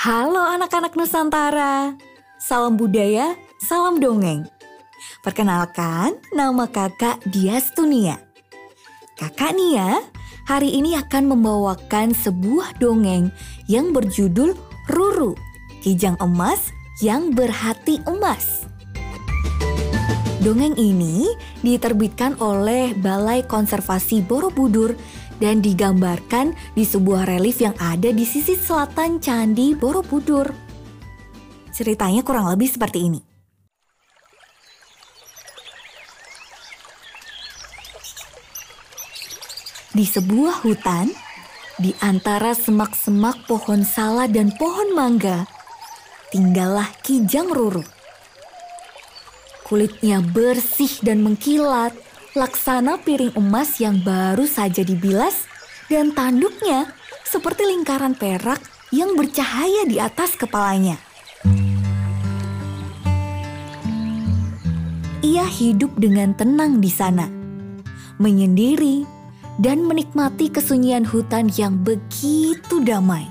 [0.00, 1.92] Halo anak-anak Nusantara,
[2.40, 4.48] salam budaya, salam dongeng.
[5.20, 8.16] Perkenalkan, nama kakak Dias Tunia.
[9.20, 10.00] Kakak Nia
[10.48, 13.28] hari ini akan membawakan sebuah dongeng
[13.68, 14.56] yang berjudul
[14.88, 15.36] Ruru,
[15.84, 16.72] Kijang Emas
[17.04, 18.64] yang Berhati Emas.
[20.40, 21.28] Dongeng ini
[21.60, 24.96] diterbitkan oleh Balai Konservasi Borobudur
[25.40, 30.46] dan digambarkan di sebuah relief yang ada di sisi selatan Candi Borobudur.
[31.72, 33.20] Ceritanya kurang lebih seperti ini.
[39.90, 41.10] Di sebuah hutan,
[41.80, 45.48] di antara semak-semak pohon sala dan pohon mangga,
[46.30, 47.82] tinggallah Kijang Ruru.
[49.66, 51.96] Kulitnya bersih dan mengkilat,
[52.38, 55.50] laksana piring emas yang baru saja dibilas,
[55.90, 56.94] dan tanduknya
[57.26, 58.62] seperti lingkaran perak
[58.94, 60.98] yang bercahaya di atas kepalanya.
[65.20, 67.26] Ia hidup dengan tenang di sana,
[68.18, 69.06] menyendiri
[69.58, 73.26] dan menikmati kesunyian hutan yang begitu damai.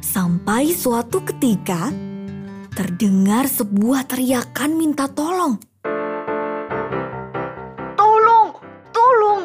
[0.00, 1.92] Sampai suatu ketika,
[2.76, 5.56] terdengar sebuah teriakan minta tolong.
[7.96, 8.48] Tolong,
[8.92, 9.42] tolong,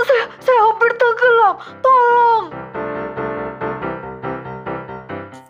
[0.00, 2.44] saya, saya hampir tenggelam, tolong.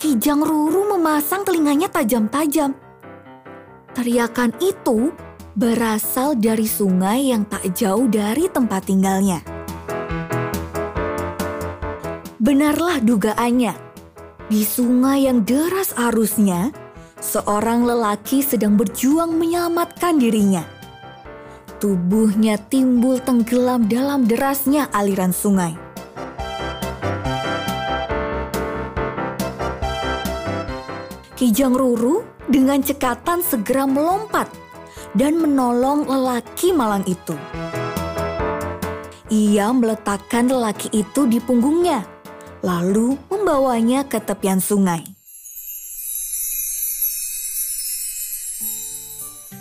[0.03, 2.75] Kijang Ruru memasang telinganya tajam-tajam.
[3.95, 5.14] Teriakan itu
[5.55, 9.39] berasal dari sungai yang tak jauh dari tempat tinggalnya.
[12.42, 13.78] Benarlah dugaannya,
[14.51, 16.75] di sungai yang deras arusnya,
[17.21, 20.65] seorang lelaki sedang berjuang menyelamatkan dirinya.
[21.81, 25.73] Tubuhnya timbul tenggelam dalam derasnya aliran sungai.
[31.41, 32.21] Kijang Ruru
[32.53, 34.53] dengan cekatan segera melompat
[35.17, 37.33] dan menolong lelaki malang itu.
[39.33, 42.05] Ia meletakkan lelaki itu di punggungnya,
[42.61, 45.20] lalu membawanya ke tepian sungai.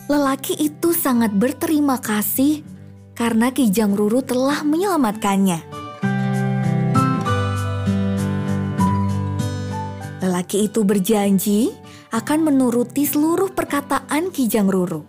[0.10, 2.66] Lelaki itu sangat berterima kasih
[3.14, 5.62] karena Kijang Ruru telah menyelamatkannya.
[10.18, 11.70] Lelaki itu berjanji
[12.10, 15.06] akan menuruti seluruh perkataan Kijang Ruru.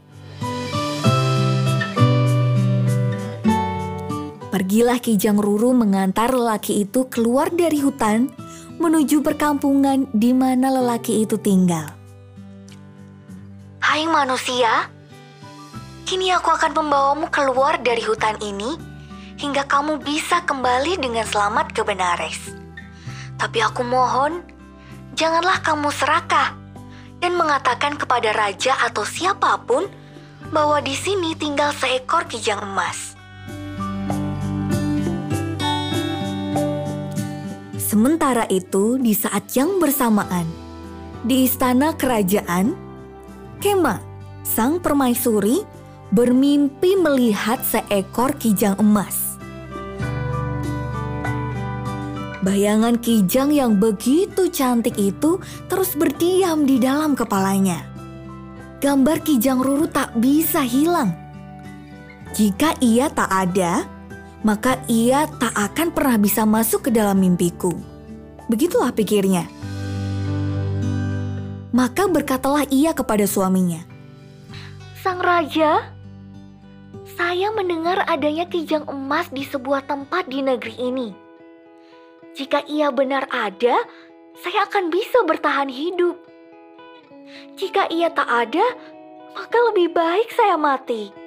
[4.53, 8.29] Pergilah Kijang Ruru mengantar lelaki itu keluar dari hutan
[8.77, 12.00] menuju perkampungan di mana lelaki itu tinggal.
[13.91, 14.87] Hai manusia,
[16.07, 18.79] kini aku akan membawamu keluar dari hutan ini
[19.35, 22.39] hingga kamu bisa kembali dengan selamat ke Benares.
[23.35, 24.47] Tapi aku mohon,
[25.19, 26.55] janganlah kamu serakah
[27.19, 29.91] dan mengatakan kepada raja atau siapa pun
[30.55, 33.19] bahwa di sini tinggal seekor kijang emas.
[37.75, 40.47] Sementara itu, di saat yang bersamaan,
[41.27, 42.90] di istana kerajaan,
[43.61, 44.01] Kema,
[44.41, 45.61] sang permaisuri,
[46.09, 49.37] bermimpi melihat seekor kijang emas.
[52.41, 55.37] Bayangan kijang yang begitu cantik itu
[55.69, 57.85] terus berdiam di dalam kepalanya.
[58.81, 61.13] Gambar kijang Ruru tak bisa hilang.
[62.33, 63.85] Jika ia tak ada,
[64.41, 67.77] maka ia tak akan pernah bisa masuk ke dalam mimpiku.
[68.49, 69.45] Begitulah pikirnya.
[71.71, 73.87] Maka berkatalah ia kepada suaminya,
[75.01, 75.87] Sang Raja,
[77.15, 81.09] saya mendengar adanya kijang emas di sebuah tempat di negeri ini.
[82.35, 83.87] Jika ia benar ada,
[84.43, 86.19] saya akan bisa bertahan hidup.
[87.55, 88.67] Jika ia tak ada,
[89.39, 91.21] maka lebih baik saya mati.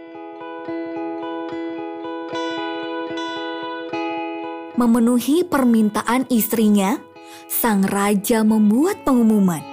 [4.74, 6.98] memenuhi permintaan istrinya,
[7.48, 9.73] sang raja membuat pengumuman.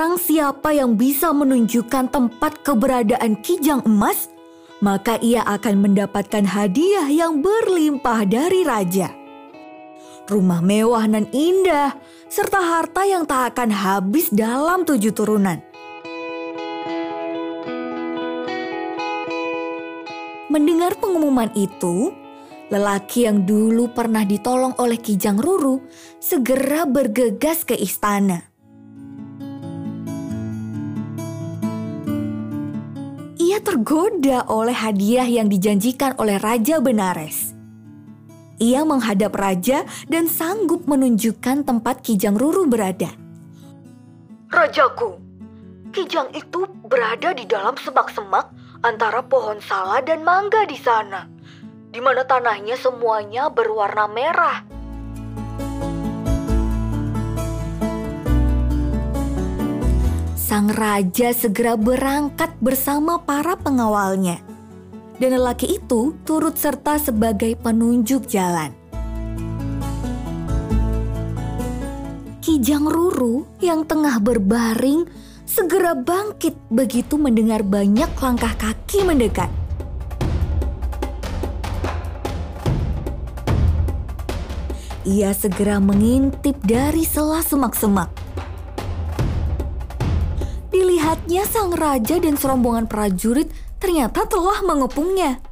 [0.00, 4.32] Barang siapa yang bisa menunjukkan tempat keberadaan kijang emas,
[4.80, 9.12] maka ia akan mendapatkan hadiah yang berlimpah dari raja.
[10.24, 12.00] Rumah mewah dan indah,
[12.32, 15.60] serta harta yang tak akan habis dalam tujuh turunan.
[20.48, 22.08] Mendengar pengumuman itu,
[22.72, 25.84] lelaki yang dulu pernah ditolong oleh Kijang Ruru
[26.24, 28.49] segera bergegas ke istana.
[33.50, 37.50] Ia tergoda oleh hadiah yang dijanjikan oleh Raja Benares.
[38.62, 43.10] Ia menghadap raja dan sanggup menunjukkan tempat Kijang Ruru berada.
[44.54, 45.18] Rajaku,
[45.90, 48.54] Kijang itu berada di dalam semak-semak
[48.86, 51.26] antara pohon sala dan mangga di sana,
[51.90, 54.62] di mana tanahnya semuanya berwarna merah.
[60.50, 64.42] Sang raja segera berangkat bersama para pengawalnya.
[65.22, 68.74] Dan lelaki itu turut serta sebagai penunjuk jalan.
[72.42, 75.06] Kijang Ruru yang tengah berbaring
[75.46, 79.46] segera bangkit begitu mendengar banyak langkah kaki mendekat.
[85.06, 88.19] Ia segera mengintip dari sela semak-semak
[91.10, 93.50] Dilihatnya sang raja dan serombongan prajurit
[93.82, 95.42] ternyata telah mengepungnya.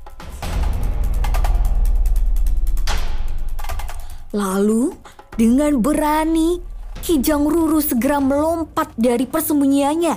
[4.30, 4.94] Lalu,
[5.34, 6.62] dengan berani,
[7.02, 10.14] Kijang Ruru segera melompat dari persembunyiannya.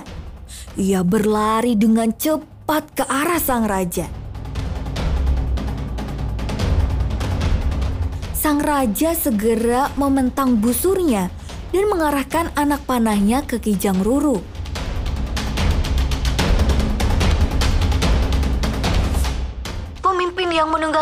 [0.78, 4.06] Ia berlari dengan cepat ke arah sang raja.
[8.30, 11.34] Sang raja segera mementang busurnya
[11.74, 14.61] dan mengarahkan anak panahnya ke Kijang Ruru.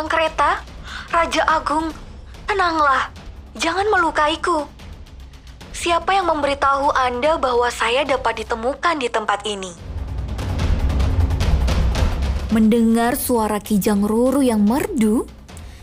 [0.07, 0.63] Kereta,
[1.11, 1.91] Raja Agung,
[2.47, 3.11] tenanglah,
[3.59, 4.65] jangan melukaiku.
[5.75, 9.73] Siapa yang memberitahu Anda bahwa saya dapat ditemukan di tempat ini?
[12.53, 15.25] Mendengar suara Kijang Ruru yang merdu,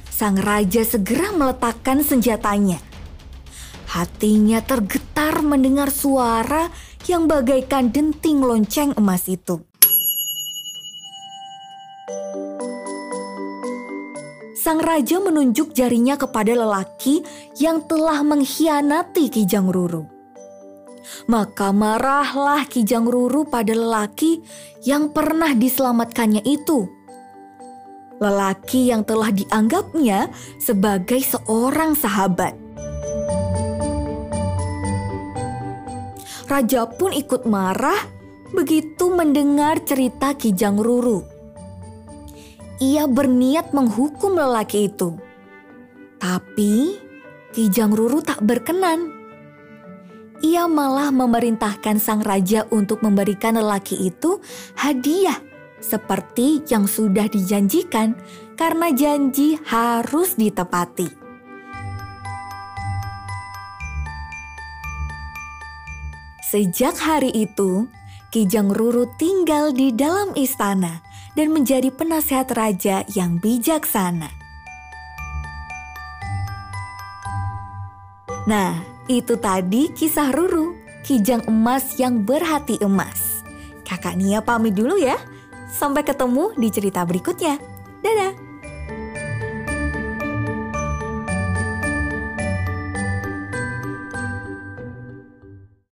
[0.08, 2.82] sang raja segera meletakkan senjatanya.
[3.88, 6.70] Hatinya tergetar mendengar suara
[7.08, 9.64] yang bagaikan denting lonceng emas itu.
[14.68, 17.24] Sang raja menunjuk jarinya kepada lelaki
[17.56, 20.04] yang telah mengkhianati Kijang Ruru.
[21.32, 24.44] Maka marahlah Kijang Ruru pada lelaki
[24.84, 26.84] yang pernah diselamatkannya itu.
[28.20, 32.52] Lelaki yang telah dianggapnya sebagai seorang sahabat.
[36.52, 38.04] Raja pun ikut marah
[38.52, 41.37] begitu mendengar cerita Kijang Ruru
[42.78, 45.18] ia berniat menghukum lelaki itu.
[46.22, 46.98] Tapi
[47.54, 49.18] Kijang Ruru tak berkenan.
[50.46, 54.38] Ia malah memerintahkan sang raja untuk memberikan lelaki itu
[54.78, 55.42] hadiah
[55.82, 58.14] seperti yang sudah dijanjikan
[58.54, 61.10] karena janji harus ditepati.
[66.48, 67.90] Sejak hari itu,
[68.30, 71.07] Kijang Ruru tinggal di dalam istana
[71.38, 74.34] dan menjadi penasehat raja yang bijaksana.
[78.50, 80.74] Nah, itu tadi kisah Ruru,
[81.06, 83.46] kijang emas yang berhati emas.
[83.86, 85.16] Kakak Nia pamit dulu ya.
[85.70, 87.62] Sampai ketemu di cerita berikutnya.
[88.02, 88.47] Dadah!